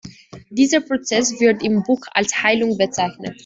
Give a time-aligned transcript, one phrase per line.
[0.49, 3.37] Dieser Prozess wird im Buch als Heilung bezeichnet.